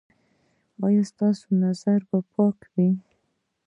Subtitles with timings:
[0.85, 2.89] ایا ستاسو نظر به پاک وي؟